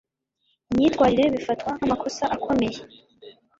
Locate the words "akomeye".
2.35-2.79